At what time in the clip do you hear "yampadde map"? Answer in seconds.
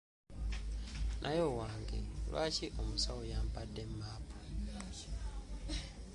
3.31-4.25